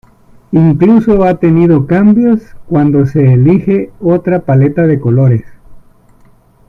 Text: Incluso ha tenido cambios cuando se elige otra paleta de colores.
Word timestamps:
Incluso 0.51 1.25
ha 1.25 1.35
tenido 1.37 1.85
cambios 1.85 2.41
cuando 2.65 3.05
se 3.05 3.33
elige 3.33 3.91
otra 3.99 4.39
paleta 4.43 4.87
de 4.87 4.99
colores. 4.99 5.45